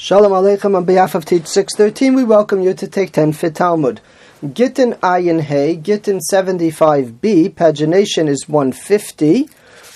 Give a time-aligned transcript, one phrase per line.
[0.00, 4.00] Shalom Aleichem on behalf of Teach 613, we welcome you to take 10 Fit Talmud.
[4.54, 9.48] Gittin Ayin Hey, Gittin 75b, pagination is 150.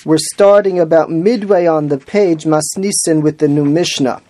[0.04, 4.20] We're starting about midway on the page, Masnisin, with the new Mishnah.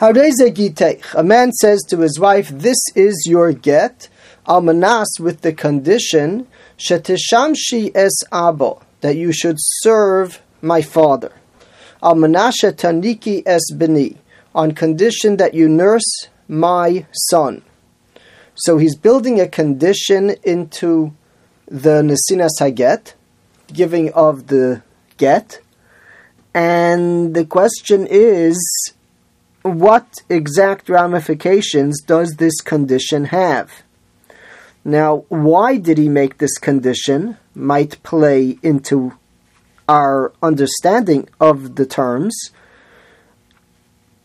[0.00, 4.08] A man says to his wife, This is your get,
[4.46, 6.46] almanas, with the condition,
[6.78, 11.32] Shetishamshi es abo, that you should serve my father.
[12.02, 14.16] Almanasha taniki es beni
[14.54, 17.62] on condition that you nurse my son.
[18.54, 21.14] So he's building a condition into
[21.66, 23.14] the Nesinas Haget,
[23.72, 24.82] giving of the
[25.16, 25.60] get.
[26.54, 28.58] And the question is,
[29.62, 33.82] what exact ramifications does this condition have?
[34.84, 39.12] Now, why did he make this condition might play into
[39.88, 42.50] our understanding of the terms.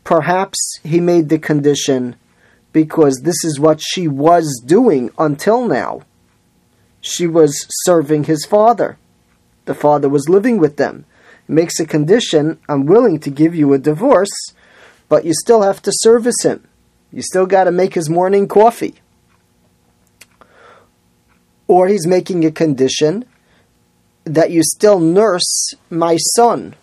[0.04, 2.16] Perhaps he made the condition
[2.74, 6.02] because this is what she was doing until now.
[7.00, 8.98] She was serving his father.
[9.66, 11.06] The father was living with them.
[11.48, 14.54] He makes a condition I'm willing to give you a divorce,
[15.08, 16.68] but you still have to service him.
[17.12, 18.96] You still got to make his morning coffee.
[21.68, 23.26] Or he's making a condition
[24.26, 26.76] that you still nurse my son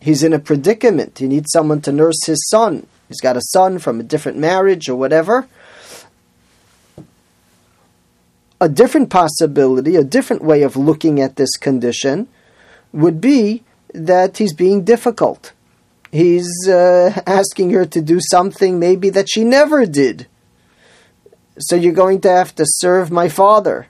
[0.00, 1.18] he's in a predicament.
[1.18, 2.86] He needs someone to nurse his son.
[3.08, 5.46] He's got a son from a different marriage or whatever.
[8.60, 12.28] A different possibility, a different way of looking at this condition
[12.92, 13.62] would be
[13.94, 15.52] that he's being difficult.
[16.12, 20.26] He's uh, asking her to do something maybe that she never did.
[21.58, 23.88] So you're going to have to serve my father.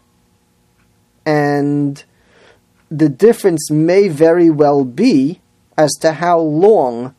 [1.25, 2.03] And
[2.91, 5.41] the difference may very well be
[5.77, 7.15] as to how long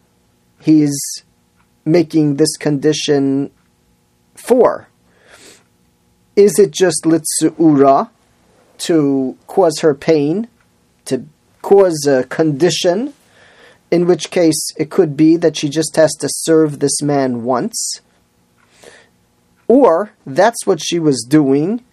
[0.59, 1.23] he's
[1.85, 3.51] making this condition
[4.35, 4.87] for.
[6.35, 8.09] Is it just litsu'ura
[8.79, 10.47] to cause her pain,
[11.05, 11.25] to
[11.61, 13.13] cause a condition,
[13.91, 18.01] in which case it could be that she just has to serve this man once?
[19.67, 21.83] Or that's what she was doing,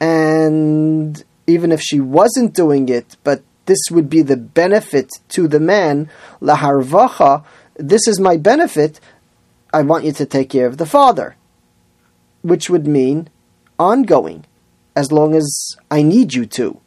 [0.00, 5.60] and even if she wasn't doing it, but this would be the benefit to the
[5.60, 7.44] man, laharvacha,
[7.76, 9.00] this is my benefit,
[9.72, 11.36] I want you to take care of the father.
[12.42, 13.28] Which would mean
[13.78, 14.44] ongoing,
[14.94, 16.80] as long as I need you to.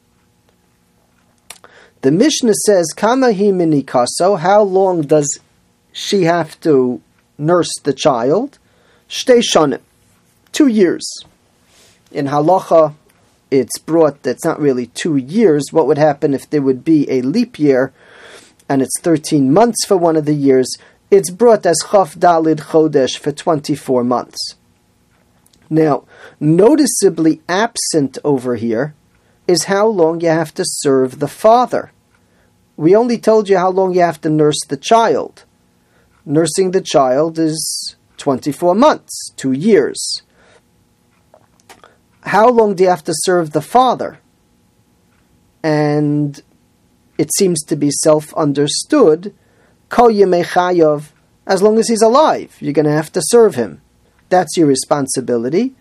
[2.01, 5.39] The Mishnah says, Kamahi minikaso, how long does
[5.91, 7.01] she have to
[7.37, 8.59] nurse the child?
[9.09, 9.79] Shtei
[10.51, 11.09] two years.
[12.11, 12.93] In halacha,
[13.51, 15.65] it's brought that's not really two years.
[15.71, 17.93] What would happen if there would be a leap year
[18.67, 20.67] and it's 13 months for one of the years?
[21.11, 24.55] It's brought as Chaf Dalid Chodesh for 24 months.
[25.69, 26.05] Now,
[26.39, 28.95] noticeably absent over here
[29.47, 31.91] is how long you have to serve the father.
[32.77, 35.45] We only told you how long you have to nurse the child.
[36.25, 40.23] Nursing the child is 24 months, two years
[42.35, 44.19] how long do you have to serve the father?
[45.63, 46.41] And
[47.17, 49.33] it seems to be self understood,
[49.87, 50.11] kol
[51.47, 53.81] as long as he's alive, you're going to have to serve him.
[54.27, 55.75] That's your responsibility.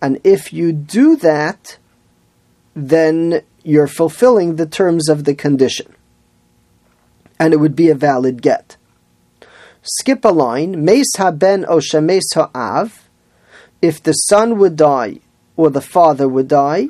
[0.00, 1.76] And if you do that,
[2.74, 5.94] then you're fulfilling the terms of the condition.
[7.38, 8.78] And it would be a valid get.
[9.82, 13.08] Skip a line, Meis ha'av,
[13.82, 15.20] if the son would die
[15.58, 16.88] or the father would die,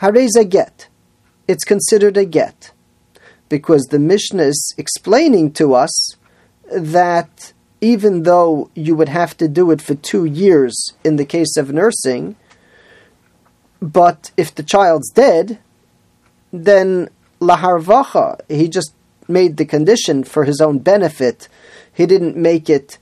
[0.00, 0.86] harez a get.
[1.48, 2.70] It's considered a get.
[3.48, 6.10] Because the Mishnah is explaining to us
[6.70, 10.74] that even though you would have to do it for two years
[11.04, 12.36] in the case of nursing,
[13.80, 15.58] but if the child's dead,
[16.52, 17.08] then
[17.40, 18.92] laharvacha, he just
[19.26, 21.48] made the condition for his own benefit.
[21.94, 22.98] He didn't make it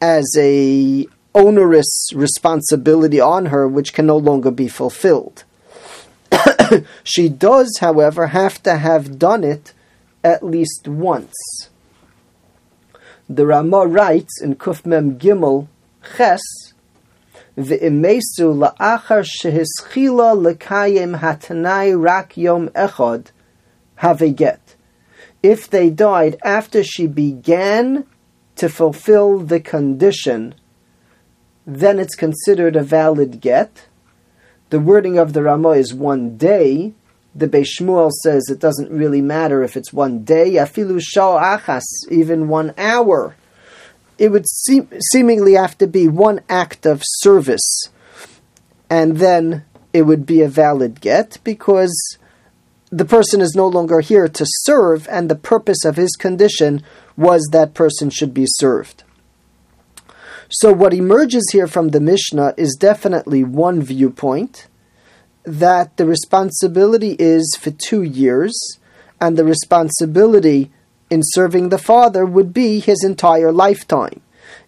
[0.00, 5.44] as a onerous responsibility on her which can no longer be fulfilled.
[7.04, 9.72] she does, however, have to have done it
[10.24, 11.68] at least once.
[13.28, 15.68] The Ramah writes in Kufmem Gimel
[16.16, 16.42] Ches,
[17.56, 23.26] V'imesu la'achar shehischila lekayim hatanai rak yom echad
[24.00, 24.60] haveget.
[25.42, 28.06] If they died after she began
[28.56, 30.54] to fulfill the condition
[31.68, 33.84] then it's considered a valid get.
[34.70, 36.94] The wording of the Ramah is one day.
[37.34, 42.48] The Beis Shmuel says it doesn't really matter if it's one day, afilu achas, even
[42.48, 43.36] one hour.
[44.16, 47.90] it would seem, seemingly have to be one act of service,
[48.88, 51.94] and then it would be a valid get because
[52.90, 56.82] the person is no longer here to serve, and the purpose of his condition
[57.14, 59.04] was that person should be served.
[60.50, 64.66] So, what emerges here from the Mishnah is definitely one viewpoint
[65.44, 68.58] that the responsibility is for two years,
[69.20, 70.70] and the responsibility
[71.10, 74.22] in serving the father would be his entire lifetime.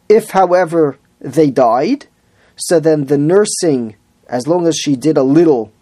[0.07, 2.09] If, however, they died,
[2.57, 3.97] so then the nursing,
[4.29, 5.73] as long as she did a little,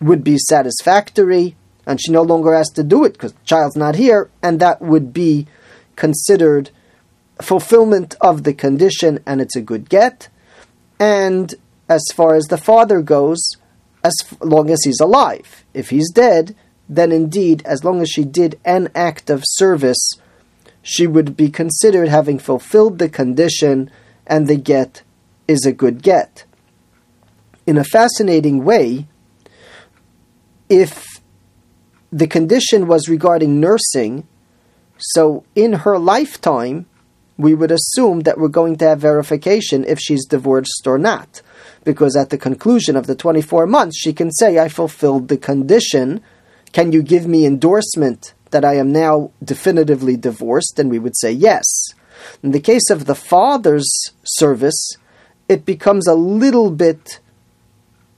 [0.00, 3.96] would be satisfactory, and she no longer has to do it because the child's not
[3.96, 5.46] here, and that would be
[5.94, 6.70] considered
[7.40, 10.28] fulfillment of the condition, and it's a good get.
[10.98, 11.54] And
[11.88, 13.40] as far as the father goes,
[14.02, 15.64] as long as he's alive.
[15.74, 16.54] If he's dead,
[16.88, 20.12] then indeed, as long as she did an act of service,
[20.82, 23.90] she would be considered having fulfilled the condition,
[24.26, 25.02] and the get
[25.48, 26.44] is a good get.
[27.66, 29.06] In a fascinating way,
[30.68, 31.20] if
[32.12, 34.26] the condition was regarding nursing,
[34.98, 36.86] so in her lifetime,
[37.38, 41.42] we would assume that we're going to have verification if she's divorced or not.
[41.84, 46.22] Because at the conclusion of the 24 months, she can say, I fulfilled the condition
[46.76, 50.78] can you give me endorsement that I am now definitively divorced?
[50.78, 51.64] And we would say yes.
[52.42, 53.88] In the case of the father's
[54.24, 54.98] service,
[55.48, 57.20] it becomes a little bit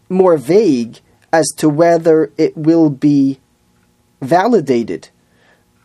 [0.08, 0.98] more vague
[1.32, 3.38] as to whether it will be
[4.20, 5.10] validated.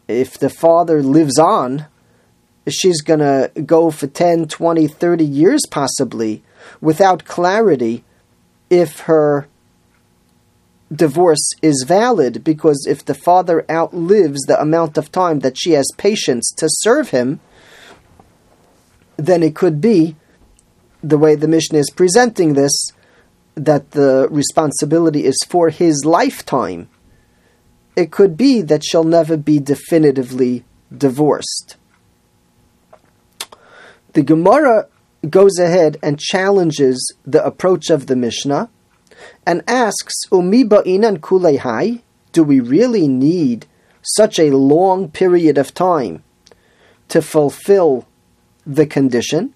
[0.08, 1.86] If the father lives on,
[2.68, 6.44] she's going to go for 10, 20, 30 years possibly
[6.82, 8.04] without clarity
[8.70, 9.48] if her
[10.94, 15.88] divorce is valid because if the father outlives the amount of time that she has
[15.98, 17.40] patience to serve him,
[19.18, 20.16] then it could be,
[21.04, 22.92] the way the Mishnah is presenting this,
[23.56, 26.90] that the responsibility is for his lifetime.
[27.96, 30.64] It could be that she'll never be definitively
[30.96, 31.78] divorced.
[34.14, 34.88] The Gemara
[35.28, 38.70] goes ahead and challenges the approach of the Mishnah
[39.46, 42.02] and asks, Umiba inan kulehai,
[42.32, 43.66] do we really need
[44.02, 46.24] such a long period of time
[47.10, 48.06] to fulfill
[48.66, 49.56] the condition?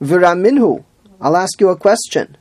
[0.00, 0.84] Viraminhu,
[1.20, 2.36] I'll ask you a question.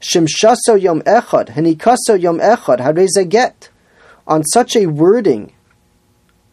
[0.00, 3.70] Shimshaso yom echad, hanikaso yom echad, hareza get.
[4.26, 5.52] On such a wording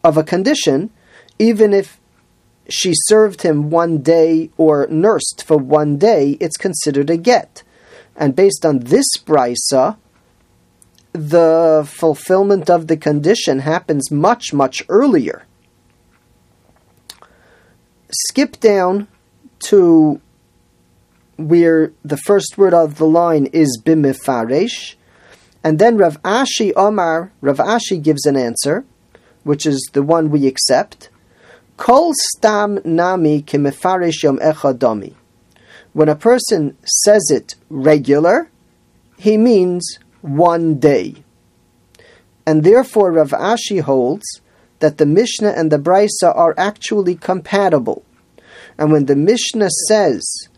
[0.02, 0.90] of a condition,
[1.38, 2.00] even if
[2.68, 7.62] she served him one day or nursed for one day, it's considered a get.
[8.16, 9.96] And based on this brisa,
[11.12, 15.44] the fulfillment of the condition happens much, much earlier.
[18.28, 19.08] Skip down
[19.66, 20.20] to
[21.36, 24.94] where the first word of the line is bimifaresh,
[25.62, 28.84] and then Rav Ashi Omar, Rav Ashi gives an answer,
[29.42, 31.08] which is the one we accept.
[31.76, 35.14] Kol stam nami kimifaresh yom echadami.
[35.92, 38.50] When a person says it regular,
[39.16, 41.16] he means one day.
[42.46, 44.40] And therefore Rav Ashi holds
[44.80, 48.04] that the Mishnah and the Brisa are actually compatible.
[48.76, 50.48] And when the Mishnah says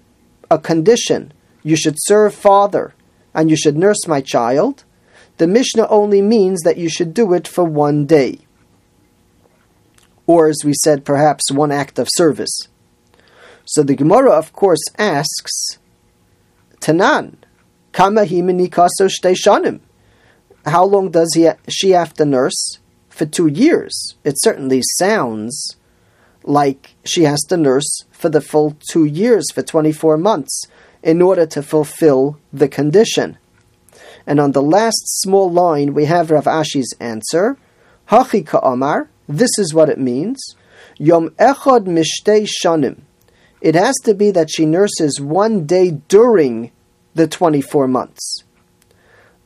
[0.50, 1.32] a condition,
[1.62, 2.94] you should serve father
[3.34, 4.84] and you should nurse my child,
[5.36, 8.38] the Mishnah only means that you should do it for one day.
[10.26, 12.68] Or, as we said, perhaps one act of service.
[13.64, 15.78] So the Gemara, of course, asks,
[16.80, 17.34] Tanan,
[17.92, 19.80] kama himinikaso shanim.
[20.64, 22.78] How long does he she have to nurse?
[23.08, 24.14] For two years.
[24.24, 25.76] It certainly sounds
[26.42, 30.62] like she has to nurse for the full two years, for 24 months,
[31.02, 33.38] in order to fulfill the condition.
[34.26, 37.56] And on the last small line, we have Rav Ashi's answer.
[38.10, 40.38] Hachi ka'amar, this is what it means.
[40.98, 43.00] Yom echad mishtei shanim
[43.60, 46.70] it has to be that she nurses one day during
[47.14, 48.44] the 24 months.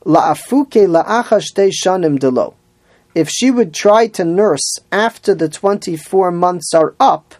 [0.05, 2.55] La'afuke la'achashte shanim delo.
[3.15, 7.35] If she would try to nurse after the 24 months are up,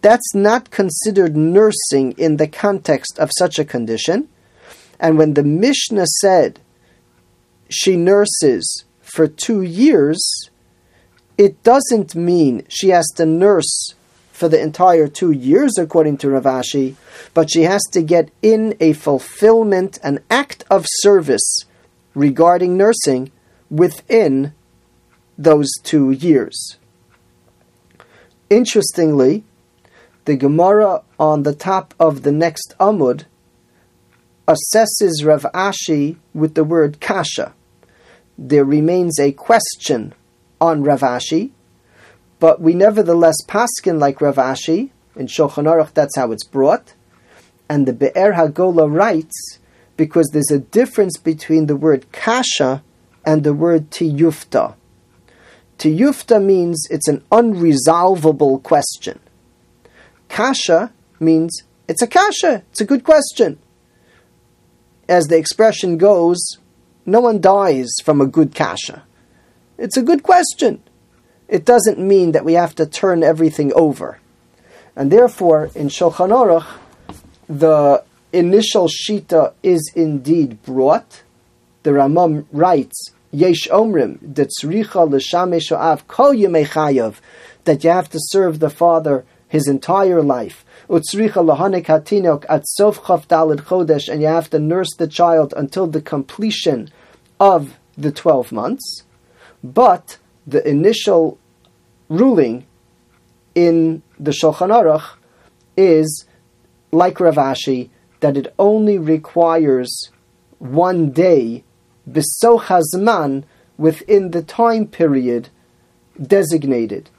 [0.00, 4.28] that's not considered nursing in the context of such a condition.
[4.98, 6.60] And when the Mishnah said
[7.68, 10.20] she nurses for two years,
[11.38, 13.94] it doesn't mean she has to nurse
[14.32, 16.96] for the entire two years, according to Rav Ashi,
[17.32, 21.60] but she has to get in a fulfillment, an act of service
[22.14, 23.30] regarding nursing
[23.70, 24.52] within
[25.38, 26.76] those two years.
[28.50, 29.44] Interestingly,
[30.24, 33.24] the Gemara on the top of the next Amud
[34.46, 37.54] assesses Rav Ashi with the word kasha.
[38.36, 40.14] There remains a question
[40.62, 41.50] on Rav Ashi,
[42.38, 44.90] but we nevertheless paskin like Rav Ashi.
[45.16, 46.94] In Shulchan Aruch, that's how it's brought.
[47.68, 49.58] And the Be'er Hagola writes,
[49.96, 52.82] because there's a difference between the word kasha
[53.26, 54.74] and the word tiyufta.
[55.78, 59.18] Tiyufta means it's an unresolvable question.
[60.28, 63.58] Kasha means it's a kasha, it's a good question.
[65.08, 66.40] As the expression goes,
[67.04, 69.02] no one dies from a good kasha.
[69.78, 70.82] It's a good question.
[71.48, 74.18] It doesn't mean that we have to turn everything over.
[74.94, 76.66] And therefore, in Shulchan Aruch,
[77.48, 81.22] the initial shita is indeed brought.
[81.82, 87.16] The Ramam writes, Yesh Omrim, Detzricha Av Kol Chayav,
[87.64, 90.64] that you have to serve the father his entire life.
[90.88, 95.52] Utzricha Lahanik Hatinok at Sof Chaf Dalid Chodesh, and you have to nurse the child
[95.56, 96.90] until the completion
[97.38, 99.02] of the 12 months.
[99.62, 101.38] But the initial
[102.08, 102.66] ruling
[103.54, 105.16] in the Shulchan Aruch
[105.76, 106.26] is,
[106.90, 107.90] like Rav Ashi,
[108.20, 110.10] that it only requires
[110.58, 111.64] one day,
[112.08, 113.44] bisoch hazman,
[113.78, 115.48] within the time period
[116.20, 117.10] designated.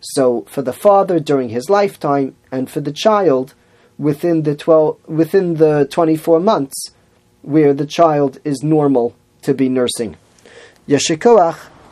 [0.00, 3.54] So for the father during his lifetime, and for the child
[3.98, 6.90] within the twelve within the twenty four months,
[7.42, 10.16] where the child is normal to be nursing.
[10.88, 11.58] Yeshikoach,